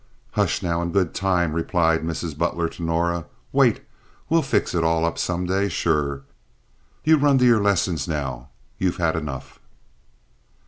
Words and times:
"Hush 0.31 0.63
now! 0.63 0.81
In 0.81 0.91
good 0.91 1.13
time," 1.13 1.53
replied 1.53 2.01
Mrs. 2.03 2.35
Butler 2.35 2.67
to 2.69 2.81
Norah. 2.81 3.27
"Wait. 3.51 3.81
We'll 4.29 4.41
fix 4.41 4.73
it 4.73 4.83
all 4.83 5.05
up 5.05 5.19
some 5.19 5.45
day, 5.45 5.69
sure. 5.69 6.23
You 7.03 7.17
run 7.17 7.37
to 7.37 7.45
your 7.45 7.61
lessons 7.61 8.07
now. 8.07 8.49
You've 8.79 8.97
had 8.97 9.15
enough." 9.15 9.59